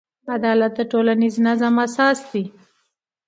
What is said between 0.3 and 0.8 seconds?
عدالت